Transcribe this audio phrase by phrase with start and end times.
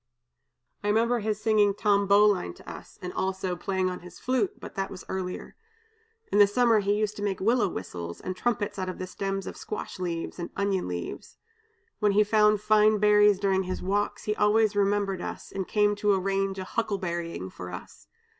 [0.83, 4.73] "I remember his singing 'Tom Bowline' to us, and also playing on his flute, but
[4.73, 5.55] that was earlier.
[6.31, 9.45] In the summer he used to make willow whistles, and trumpets out of the stems
[9.45, 11.37] of squash leaves, and onion leaves.
[11.99, 16.15] When he found fine berries during his walks, he always remembered us, and came to
[16.15, 18.07] arrange a huckleberrying for us.